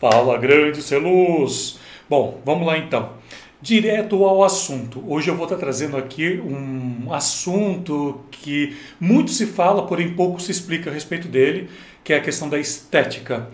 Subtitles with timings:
[0.00, 1.76] Fala, grande Celuz!
[2.08, 3.14] Bom, vamos lá então.
[3.60, 5.02] Direto ao assunto.
[5.04, 10.52] Hoje eu vou estar trazendo aqui um assunto que muito se fala, porém pouco se
[10.52, 11.68] explica a respeito dele,
[12.04, 13.48] que é a questão da estética.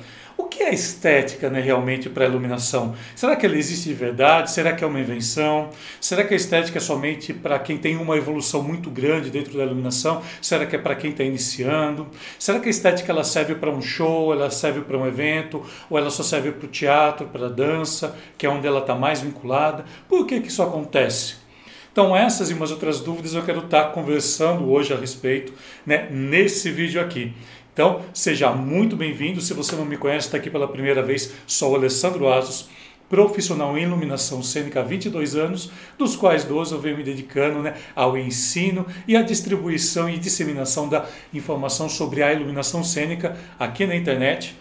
[0.65, 2.95] É estética né, realmente para a iluminação?
[3.15, 4.51] Será que ela existe de verdade?
[4.51, 5.69] Será que é uma invenção?
[6.01, 9.63] Será que a estética é somente para quem tem uma evolução muito grande dentro da
[9.63, 10.23] iluminação?
[10.41, 12.09] Será que é para quem está iniciando?
[12.39, 15.99] Será que a estética ela serve para um show, ela serve para um evento, ou
[15.99, 19.21] ela só serve para o teatro, para a dança, que é onde ela está mais
[19.21, 19.85] vinculada?
[20.09, 21.45] Por que, que isso acontece?
[21.93, 25.53] Então, essas e umas outras dúvidas eu quero estar conversando hoje a respeito
[25.85, 27.35] né, nesse vídeo aqui.
[27.75, 29.41] Então, seja muito bem-vindo.
[29.41, 32.69] Se você não me conhece, está aqui pela primeira vez, sou o Alessandro Asos,
[33.11, 37.75] profissional em iluminação cênica há 22 anos, dos quais 12 eu venho me dedicando né,
[37.95, 43.97] ao ensino e à distribuição e disseminação da informação sobre a iluminação cênica aqui na
[43.97, 44.57] internet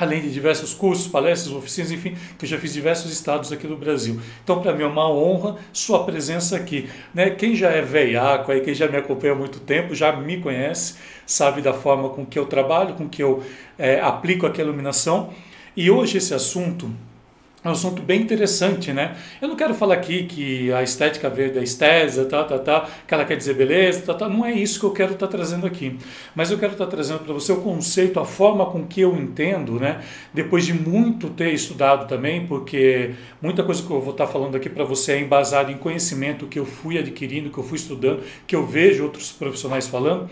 [0.00, 3.76] além de diversos cursos, palestras, oficinas, enfim, que eu já fiz diversos estados aqui do
[3.76, 4.18] Brasil.
[4.42, 6.88] Então, para mim é uma honra sua presença aqui.
[7.14, 7.28] Né?
[7.30, 10.94] Quem já é veiaco, aí, quem já me acompanha há muito tempo, já me conhece,
[11.26, 13.42] sabe da forma com que eu trabalho, com que eu
[13.78, 15.30] é, aplico aqui a iluminação.
[15.76, 16.90] E hoje esse assunto
[17.62, 19.16] é um assunto bem interessante, né?
[19.40, 23.12] Eu não quero falar aqui que a estética veio da estésia, tá, tá, tá, que
[23.12, 25.66] ela quer dizer beleza, tá, tá, não é isso que eu quero estar tá trazendo
[25.66, 25.98] aqui.
[26.34, 29.14] Mas eu quero estar tá trazendo para você o conceito, a forma com que eu
[29.14, 30.00] entendo, né?
[30.32, 33.10] Depois de muito ter estudado também, porque
[33.42, 36.46] muita coisa que eu vou estar tá falando aqui para você é embasada em conhecimento
[36.46, 40.30] que eu fui adquirindo, que eu fui estudando, que eu vejo outros profissionais falando.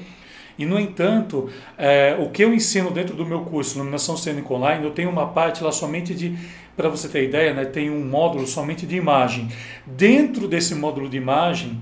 [0.59, 4.85] E, no entanto, é, o que eu ensino dentro do meu curso, Iluminação Cênica Online,
[4.85, 6.37] eu tenho uma parte lá somente de
[6.79, 9.49] para você ter ideia, né, tem um módulo somente de imagem.
[9.85, 11.81] Dentro desse módulo de imagem,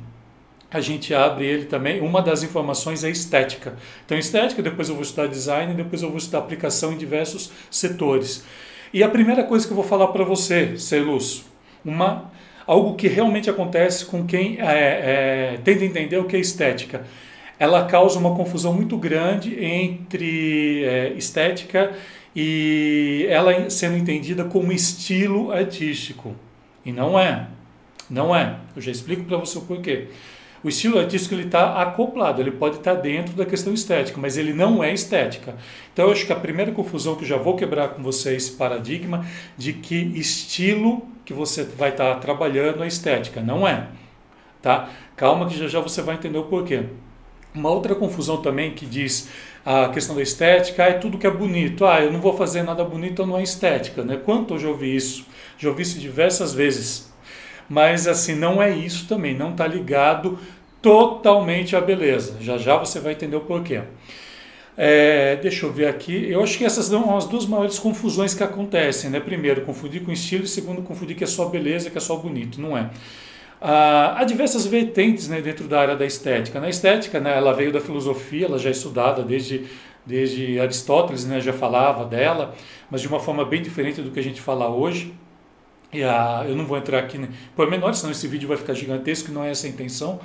[0.71, 2.01] a gente abre ele também.
[2.01, 3.77] Uma das informações é estética.
[4.07, 8.43] Então, estética, depois eu vou estudar design, depois eu vou estudar aplicação em diversos setores.
[8.91, 11.45] E a primeira coisa que eu vou falar para você, Celus,
[11.85, 12.33] uma
[12.67, 17.05] algo que realmente acontece com quem é, é, tenta entender o que é estética.
[17.59, 21.95] Ela causa uma confusão muito grande entre é, estética
[22.37, 26.37] e ela sendo entendida como estilo artístico.
[26.85, 27.49] E não é.
[28.11, 28.59] Não é.
[28.77, 30.09] Eu já explico para você o porquê.
[30.63, 34.37] O estilo artístico ele está acoplado, ele pode estar tá dentro da questão estética, mas
[34.37, 35.57] ele não é estética.
[35.93, 38.35] Então eu acho que a primeira confusão que eu já vou quebrar com você é
[38.35, 39.25] esse paradigma
[39.57, 43.89] de que estilo que você vai estar tá trabalhando é estética, não é.
[44.61, 44.91] Tá?
[45.17, 46.85] Calma que já já você vai entender o porquê.
[47.57, 49.29] Uma outra confusão também que diz
[49.65, 51.87] a questão da estética, é tudo que é bonito.
[51.87, 54.05] Ah, eu não vou fazer nada bonito, não é estética.
[54.05, 54.21] Né?
[54.23, 55.27] Quanto eu já ouvi isso?
[55.59, 57.11] Já ouvi isso diversas vezes.
[57.69, 60.39] Mas assim, não é isso também, não está ligado
[60.81, 62.37] totalmente à beleza.
[62.41, 63.81] Já já você vai entender o porquê.
[64.77, 66.31] É, deixa eu ver aqui.
[66.31, 69.11] Eu acho que essas são as duas maiores confusões que acontecem.
[69.11, 69.19] Né?
[69.19, 72.61] Primeiro, confundir com estilo e segundo, confundir que é só beleza, que é só bonito.
[72.61, 72.91] Não é.
[73.61, 76.61] Ah, há diversas vertentes né, dentro da área da estética.
[76.61, 79.67] Na estética, né, ela veio da filosofia, ela já é estudada desde,
[80.05, 82.55] desde Aristóteles, né, já falava dela,
[82.91, 85.15] mas de uma forma bem diferente do que a gente fala hoje.
[85.93, 88.75] E a, eu não vou entrar aqui né, por menor, senão esse vídeo vai ficar
[88.75, 90.21] gigantesco, não é essa a intenção.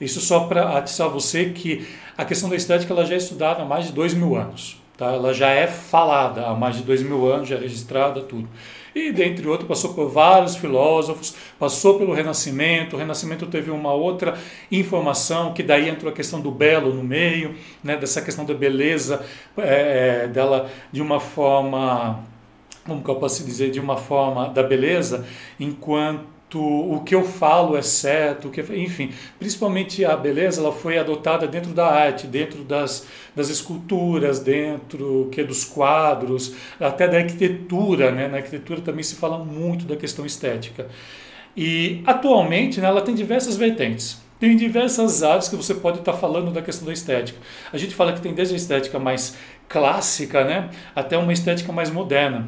[0.00, 1.84] Isso só para atiçar você que
[2.16, 4.80] a questão da estética ela já é estudada há mais de dois mil anos.
[4.96, 5.06] Tá?
[5.06, 8.48] Ela já é falada há mais de dois mil anos, já é registrada, tudo
[8.94, 12.96] e, dentre outros, passou por vários filósofos, passou pelo Renascimento.
[12.96, 14.38] O Renascimento teve uma outra
[14.70, 19.24] informação, que daí entrou a questão do belo no meio, né, dessa questão da beleza
[19.56, 22.24] é, é dela de uma forma,
[22.86, 25.26] como que eu posso dizer, de uma forma da beleza,
[25.58, 30.98] enquanto o que eu falo é certo, o que, enfim, principalmente a beleza, ela foi
[30.98, 38.10] adotada dentro da arte, dentro das, das esculturas, dentro que dos quadros, até da arquitetura,
[38.10, 38.28] né?
[38.28, 40.88] Na arquitetura também se fala muito da questão estética.
[41.56, 44.18] E atualmente, né, ela tem diversas vertentes.
[44.38, 47.38] Tem diversas áreas que você pode estar falando da questão da estética.
[47.72, 49.36] A gente fala que tem desde a estética mais
[49.68, 52.46] clássica, né, até uma estética mais moderna.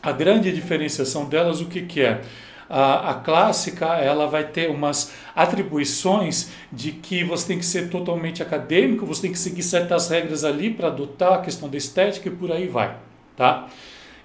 [0.00, 2.20] A grande diferenciação delas, o que, que é?
[2.68, 8.42] A, a clássica ela vai ter umas atribuições de que você tem que ser totalmente
[8.42, 12.32] acadêmico, você tem que seguir certas regras ali para adotar a questão da estética e
[12.32, 12.96] por aí vai,
[13.36, 13.68] tá?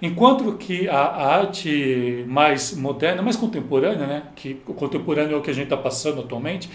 [0.00, 5.42] Enquanto que a, a arte mais moderna, mais contemporânea, né, que o contemporâneo é o
[5.42, 6.68] que a gente está passando atualmente,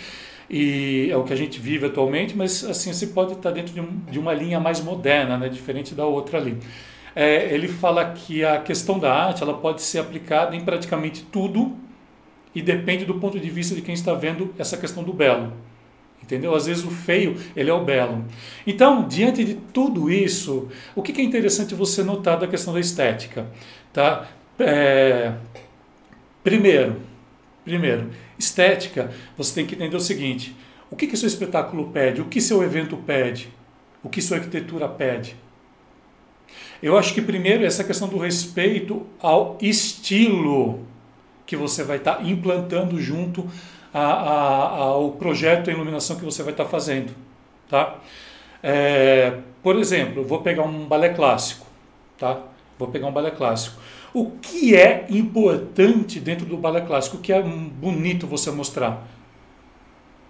[0.50, 3.82] e é o que a gente vive atualmente, mas assim você pode estar dentro de,
[3.82, 6.58] um, de uma linha mais moderna, né, diferente da outra ali
[7.18, 11.76] é, ele fala que a questão da arte ela pode ser aplicada em praticamente tudo
[12.54, 15.52] e depende do ponto de vista de quem está vendo essa questão do belo.
[16.22, 16.54] Entendeu?
[16.54, 18.24] Às vezes o feio, ele é o belo.
[18.68, 23.48] Então, diante de tudo isso, o que é interessante você notar da questão da estética?
[23.92, 24.28] Tá?
[24.60, 25.34] É,
[26.44, 26.98] primeiro,
[27.66, 30.56] primeiro, estética, você tem que entender o seguinte:
[30.92, 32.22] o que, que seu espetáculo pede?
[32.22, 33.50] O que seu evento pede?
[34.04, 35.36] O que sua arquitetura pede?
[36.82, 40.86] Eu acho que primeiro essa questão do respeito ao estilo
[41.46, 43.48] que você vai estar tá implantando junto
[43.94, 47.14] a, a, ao projeto e iluminação que você vai estar tá fazendo.
[47.70, 47.96] Tá?
[48.62, 51.66] É, por exemplo, vou pegar um balé clássico.
[52.18, 52.42] Tá?
[52.78, 53.80] Vou pegar um balé clássico.
[54.14, 57.18] O que é importante dentro do balé clássico?
[57.18, 59.08] O que é bonito você mostrar?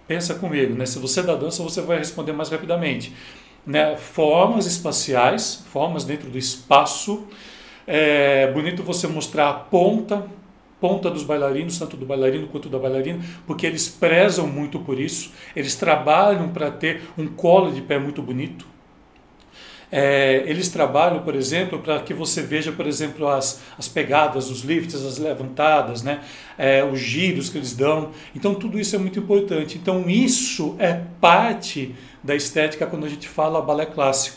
[0.06, 0.86] Pensa comigo, né?
[0.86, 3.12] Se você é da dança, você vai responder mais rapidamente.
[3.68, 3.98] Né?
[3.98, 7.26] Formas espaciais, formas dentro do espaço.
[7.86, 10.26] É bonito você mostrar a ponta,
[10.80, 15.32] ponta dos bailarinos, tanto do bailarino quanto da bailarina, porque eles prezam muito por isso.
[15.54, 18.66] Eles trabalham para ter um colo de pé muito bonito.
[19.90, 24.60] É, eles trabalham, por exemplo, para que você veja, por exemplo, as, as pegadas, os
[24.60, 26.20] lifts, as levantadas, né?
[26.58, 28.10] É, os giros que eles dão.
[28.36, 29.78] Então, tudo isso é muito importante.
[29.78, 34.36] Então, isso é parte da estética quando a gente fala balé clássico.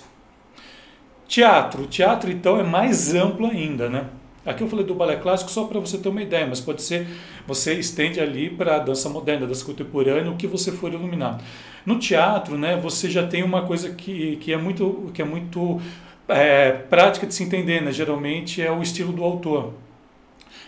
[1.27, 1.83] Teatro.
[1.83, 4.05] O teatro, então, é mais amplo ainda, né?
[4.43, 7.05] Aqui eu falei do balé clássico só para você ter uma ideia, mas pode ser,
[7.45, 11.39] você estende ali para a dança moderna, dança contemporânea, o que você for iluminar.
[11.85, 15.79] No teatro, né, você já tem uma coisa que, que é muito, que é muito
[16.27, 17.91] é, prática de se entender, né?
[17.91, 19.73] geralmente é o estilo do autor.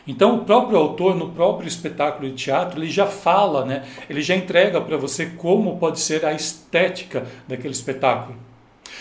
[0.05, 3.85] Então, o próprio autor, no próprio espetáculo de teatro, ele já fala, né?
[4.09, 8.37] ele já entrega para você como pode ser a estética daquele espetáculo.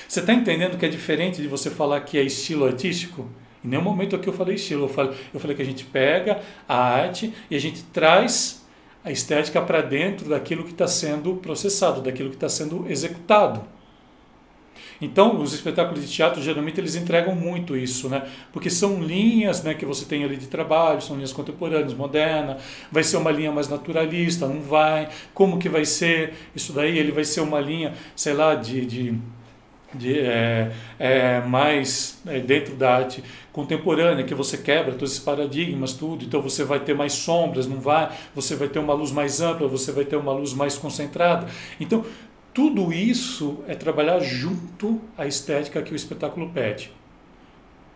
[0.09, 3.27] Você está entendendo que é diferente de você falar que é estilo artístico?
[3.65, 6.41] Em nenhum momento aqui eu falei estilo, eu falei, eu falei que a gente pega
[6.69, 8.67] a arte e a gente traz
[9.05, 13.63] a estética para dentro daquilo que está sendo processado, daquilo que está sendo executado.
[15.01, 18.25] Então, os espetáculos de teatro geralmente eles entregam muito isso, né?
[18.53, 22.59] Porque são linhas, né, que você tem ali de trabalho, são linhas contemporâneas, moderna,
[22.91, 25.09] vai ser uma linha mais naturalista, não vai?
[25.35, 26.97] Como que vai ser isso daí?
[26.97, 29.19] Ele vai ser uma linha, sei lá, de, de
[29.95, 33.23] de, é, é, mais é, dentro da arte
[33.53, 37.81] contemporânea, que você quebra todos esses paradigmas, tudo, então você vai ter mais sombras, não
[37.81, 41.47] vai, você vai ter uma luz mais ampla, você vai ter uma luz mais concentrada.
[41.79, 42.05] Então,
[42.55, 46.91] tudo isso é trabalhar junto à estética que o espetáculo pede.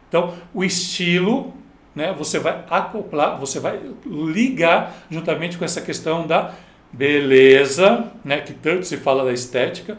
[0.09, 1.53] Então, o estilo,
[1.95, 6.55] né, você vai acoplar, você vai ligar juntamente com essa questão da
[6.93, 9.99] beleza, né, que tanto se fala da estética,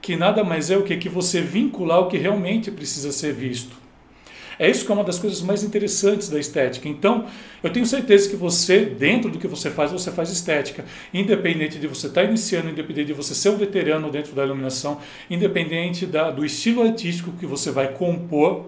[0.00, 3.76] que nada mais é o que que você vincular o que realmente precisa ser visto.
[4.58, 6.88] É isso que é uma das coisas mais interessantes da estética.
[6.88, 7.26] Então,
[7.62, 10.84] eu tenho certeza que você, dentro do que você faz, você faz estética.
[11.14, 14.98] Independente de você estar iniciando, independente de você ser um veterano dentro da iluminação,
[15.30, 18.66] independente da, do estilo artístico que você vai compor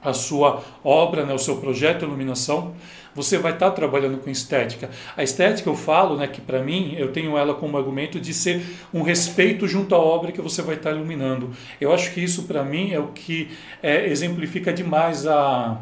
[0.00, 2.74] a sua obra, né, o seu projeto de iluminação,
[3.14, 4.90] você vai estar trabalhando com estética.
[5.16, 8.62] A estética, eu falo, né, que para mim, eu tenho ela como argumento de ser
[8.92, 11.50] um respeito junto à obra que você vai estar iluminando.
[11.80, 13.50] Eu acho que isso, para mim, é o que
[13.82, 15.80] é, exemplifica demais a,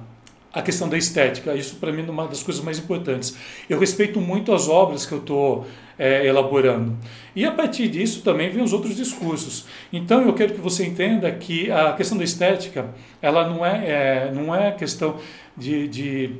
[0.52, 1.54] a questão da estética.
[1.54, 3.36] Isso, para mim, é uma das coisas mais importantes.
[3.68, 5.66] Eu respeito muito as obras que eu estou
[5.98, 6.96] é, elaborando.
[7.34, 9.66] E a partir disso também vem os outros discursos.
[9.92, 14.32] Então eu quero que você entenda que a questão da estética, ela não é, é
[14.32, 15.16] não é questão
[15.56, 16.32] de, de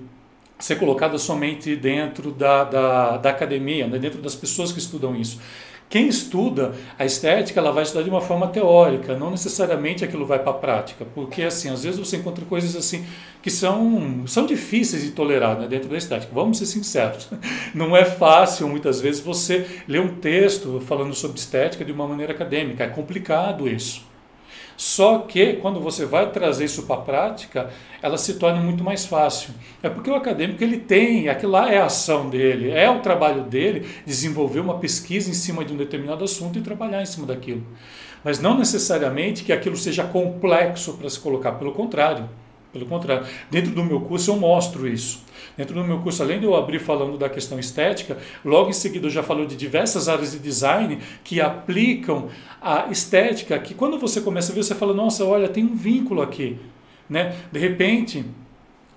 [0.58, 5.40] ser colocada somente dentro da, da, da academia, né, dentro das pessoas que estudam isso.
[5.88, 10.40] Quem estuda a estética, ela vai estudar de uma forma teórica, não necessariamente aquilo vai
[10.40, 13.06] para a prática, porque assim, às vezes você encontra coisas assim
[13.40, 16.32] que são, são difíceis de tolerar né, dentro da estética.
[16.34, 17.28] Vamos ser sinceros,
[17.72, 22.32] não é fácil muitas vezes você ler um texto falando sobre estética de uma maneira
[22.32, 24.15] acadêmica, é complicado isso.
[24.76, 27.70] Só que quando você vai trazer isso para a prática,
[28.02, 29.54] ela se torna muito mais fácil.
[29.82, 33.42] É porque o acadêmico ele tem, aquilo lá é a ação dele, é o trabalho
[33.42, 37.66] dele desenvolver uma pesquisa em cima de um determinado assunto e trabalhar em cima daquilo.
[38.22, 42.28] Mas não necessariamente que aquilo seja complexo para se colocar, pelo contrário.
[42.72, 45.24] Pelo contrário, dentro do meu curso eu mostro isso.
[45.56, 49.06] Dentro do meu curso, além de eu abrir falando da questão estética, logo em seguida
[49.06, 52.28] eu já falo de diversas áreas de design que aplicam
[52.60, 56.20] a estética, que quando você começa a ver, você fala, nossa, olha, tem um vínculo
[56.20, 56.58] aqui.
[57.08, 57.34] Né?
[57.50, 58.24] De repente,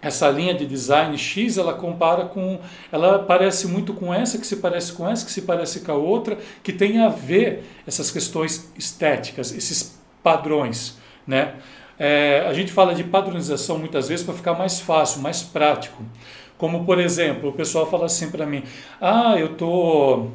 [0.01, 2.59] essa linha de design X, ela compara com,
[2.91, 5.95] ela parece muito com essa, que se parece com essa, que se parece com a
[5.95, 10.97] outra, que tem a ver essas questões estéticas, esses padrões,
[11.27, 11.55] né?
[11.99, 16.01] É, a gente fala de padronização muitas vezes para ficar mais fácil, mais prático.
[16.57, 18.63] Como, por exemplo, o pessoal fala assim para mim:
[19.01, 20.27] ah, eu tô,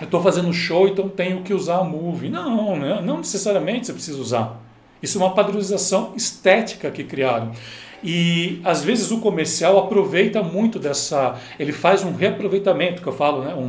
[0.00, 2.30] eu tô fazendo show, então tenho que usar a Move.
[2.30, 3.00] Não, né?
[3.02, 4.60] não necessariamente você precisa usar.
[5.02, 7.52] Isso é uma padronização estética que criaram.
[8.02, 13.42] E às vezes o comercial aproveita muito dessa, ele faz um reaproveitamento, que eu falo,
[13.42, 13.54] né?
[13.54, 13.68] Um,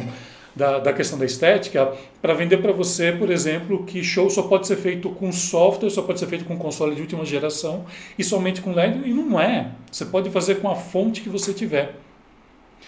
[0.56, 4.66] da, da questão da estética para vender para você, por exemplo, que show só pode
[4.68, 7.86] ser feito com software, só pode ser feito com console de última geração
[8.18, 9.72] e somente com LED, e não é.
[9.92, 11.96] Você pode fazer com a fonte que você tiver.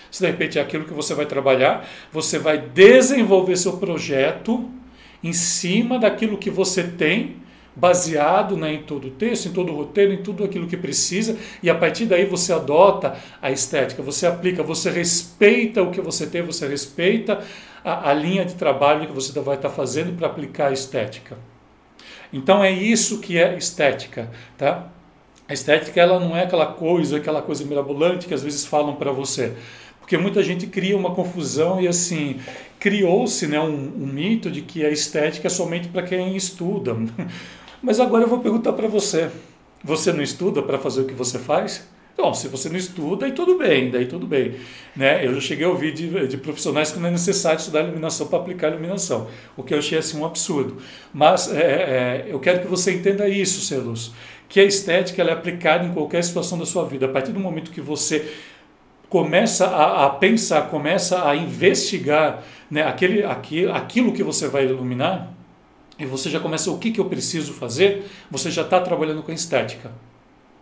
[0.10, 4.70] Se de repente é aquilo que você vai trabalhar, você vai desenvolver seu projeto
[5.24, 7.47] em cima daquilo que você tem
[7.77, 11.38] baseado né, em todo o texto, em todo o roteiro, em tudo aquilo que precisa,
[11.62, 16.25] e a partir daí você adota a estética, você aplica, você respeita o que você
[16.25, 17.39] tem, você respeita
[17.86, 21.38] a, a linha de trabalho que você vai estar fazendo para aplicar a estética.
[22.34, 24.88] Então é isso que é estética, tá?
[25.48, 29.12] A estética ela não é aquela coisa, aquela coisa mirabolante que às vezes falam para
[29.12, 29.53] você.
[30.00, 32.39] Porque muita gente cria uma confusão e assim,
[32.79, 36.96] criou-se né, um, um, mito de que a estética é somente para quem estuda.
[37.88, 39.29] Mas agora eu vou perguntar para você:
[39.82, 41.88] você não estuda para fazer o que você faz?
[42.17, 44.56] Bom, se você não estuda, aí tudo bem, daí tudo bem.
[44.94, 45.25] Né?
[45.25, 48.39] Eu já cheguei a ouvir de, de profissionais que não é necessário estudar iluminação para
[48.39, 50.77] aplicar iluminação, o que eu achei assim um absurdo.
[51.13, 54.12] Mas é, é, eu quero que você entenda isso, Celus,
[54.50, 57.06] que a estética ela é aplicada em qualquer situação da sua vida.
[57.06, 58.34] A partir do momento que você
[59.08, 65.37] começa a, a pensar, começa a investigar né, aquele, aquilo, aquilo que você vai iluminar,
[66.00, 69.32] e você já começa o que, que eu preciso fazer, você já está trabalhando com
[69.32, 69.92] estética,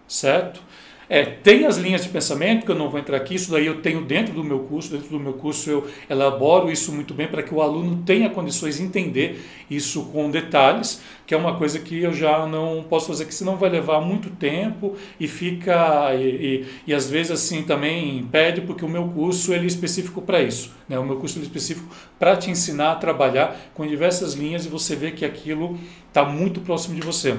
[0.08, 0.62] certo?
[1.08, 3.82] É, tem as linhas de pensamento, que eu não vou entrar aqui, isso daí eu
[3.82, 7.44] tenho dentro do meu curso, dentro do meu curso eu elaboro isso muito bem para
[7.44, 12.02] que o aluno tenha condições de entender isso com detalhes, que é uma coisa que
[12.02, 16.66] eu já não posso fazer, que senão vai levar muito tempo e fica, e, e,
[16.88, 20.74] e às vezes assim também impede, porque o meu curso ele é específico para isso,
[20.90, 20.98] né?
[20.98, 24.96] o meu curso é específico para te ensinar a trabalhar com diversas linhas e você
[24.96, 27.38] vê que aquilo está muito próximo de você.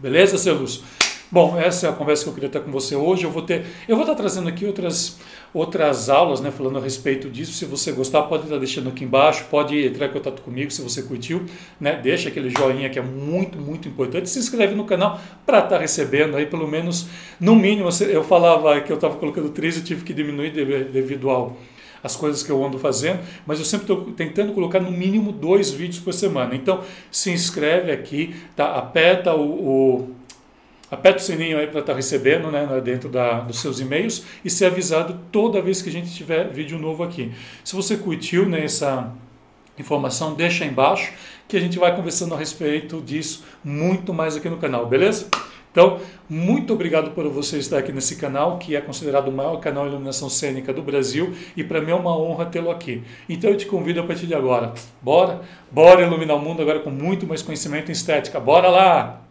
[0.00, 0.82] Beleza, seu Lúcio?
[1.34, 3.24] Bom, essa é a conversa que eu queria ter com você hoje.
[3.24, 5.18] Eu vou ter, eu vou estar trazendo aqui outras
[5.52, 7.54] outras aulas, né, falando a respeito disso.
[7.54, 11.02] Se você gostar, pode estar deixando aqui embaixo, pode entrar em contato comigo se você
[11.02, 11.44] curtiu,
[11.80, 11.98] né?
[12.00, 14.30] Deixa aquele joinha que é muito, muito importante.
[14.30, 17.08] Se inscreve no canal para estar recebendo aí pelo menos
[17.40, 21.56] no mínimo, eu falava que eu estava colocando três e tive que diminuir devido ao
[22.00, 25.70] as coisas que eu ando fazendo, mas eu sempre estou tentando colocar no mínimo dois
[25.70, 26.54] vídeos por semana.
[26.54, 28.76] Então se inscreve aqui, tá?
[28.76, 30.13] aperta o, o
[30.94, 34.48] Aperte o sininho aí para estar tá recebendo né, dentro da, dos seus e-mails e
[34.48, 37.32] ser avisado toda vez que a gente tiver vídeo novo aqui.
[37.64, 39.12] Se você curtiu né, essa
[39.76, 41.12] informação, deixa aí embaixo
[41.48, 45.28] que a gente vai conversando a respeito disso muito mais aqui no canal, beleza?
[45.72, 45.98] Então,
[46.30, 49.90] muito obrigado por você estar aqui nesse canal, que é considerado o maior canal de
[49.90, 53.02] iluminação cênica do Brasil, e para mim é uma honra tê-lo aqui.
[53.28, 54.72] Então eu te convido a partir de agora,
[55.02, 55.40] bora,
[55.72, 59.23] bora iluminar o mundo agora com muito mais conhecimento em estética, bora lá!